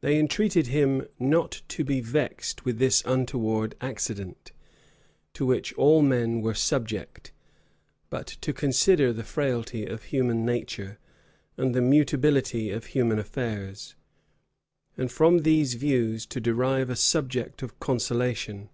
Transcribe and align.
They 0.00 0.18
entreated 0.18 0.68
him 0.68 1.06
not 1.18 1.60
to 1.68 1.84
be 1.84 2.00
vexed 2.00 2.64
with 2.64 2.78
this 2.78 3.02
untoward 3.04 3.74
accident, 3.82 4.50
to 5.34 5.44
which 5.44 5.74
all 5.74 6.00
men 6.00 6.40
were 6.40 6.54
subject; 6.54 7.32
but 8.08 8.26
to 8.40 8.54
consider 8.54 9.12
the 9.12 9.24
frailty 9.24 9.84
of 9.84 10.04
human 10.04 10.46
nature, 10.46 10.98
and 11.58 11.74
the 11.74 11.82
mutability 11.82 12.70
of 12.70 12.86
human 12.96 13.18
affairs; 13.18 13.94
and 14.96 15.12
from 15.12 15.40
these 15.40 15.74
views 15.74 16.24
to 16.28 16.40
derive 16.40 16.88
a 16.88 16.96
subject 16.96 17.62
of 17.62 17.78
consolation. 17.78 18.70